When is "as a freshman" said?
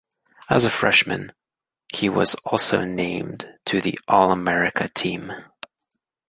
0.49-1.31